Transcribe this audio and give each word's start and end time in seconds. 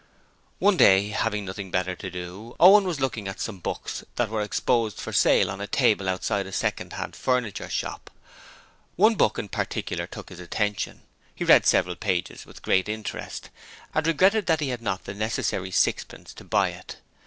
One 0.57 0.77
day, 0.77 1.09
having 1.09 1.45
nothing 1.45 1.69
better 1.69 1.95
to 1.95 2.09
do, 2.09 2.55
Owen 2.59 2.85
was 2.85 2.99
looking 2.99 3.27
at 3.27 3.39
some 3.39 3.59
books 3.59 4.03
that 4.15 4.29
were 4.29 4.41
exposed 4.41 4.99
for 4.99 5.13
sale 5.13 5.51
on 5.51 5.61
a 5.61 5.67
table 5.67 6.09
outside 6.09 6.47
a 6.47 6.51
second 6.51 6.93
hand 6.93 7.15
furniture 7.15 7.69
shop. 7.69 8.09
One 8.95 9.13
book 9.13 9.37
in 9.37 9.47
particular 9.47 10.07
took 10.07 10.29
his 10.29 10.39
attention: 10.39 11.03
he 11.35 11.43
read 11.45 11.67
several 11.67 11.95
pages 11.95 12.47
with 12.47 12.63
great 12.63 12.89
interest, 12.89 13.51
and 13.93 14.07
regretted 14.07 14.47
that 14.47 14.59
he 14.59 14.69
had 14.69 14.81
not 14.81 15.03
the 15.03 15.13
necessary 15.13 15.69
sixpence 15.69 16.33
to 16.33 16.43
buy 16.43 16.69
it. 16.69 16.97